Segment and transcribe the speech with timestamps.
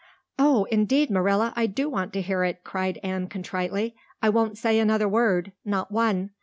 [0.39, 3.93] "Oh, indeed, Marilla, I do want to hear it," cried Anne contritely.
[4.19, 6.31] "I won't say another word not one.